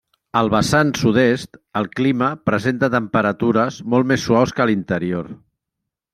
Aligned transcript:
Al 0.39 0.47
vessant 0.51 0.93
sud-est, 1.01 1.59
el 1.81 1.89
clima 1.99 2.31
presenta 2.51 2.91
temperatures 2.95 3.79
molt 3.97 4.11
més 4.15 4.27
suaus 4.31 4.57
que 4.59 4.67
a 4.67 4.69
l'interior. 4.73 5.31